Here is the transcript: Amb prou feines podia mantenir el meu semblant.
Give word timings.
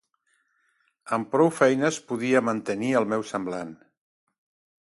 Amb 1.17 1.29
prou 1.35 1.51
feines 1.59 2.01
podia 2.13 2.43
mantenir 2.49 2.91
el 3.03 3.09
meu 3.15 3.29
semblant. 3.35 3.75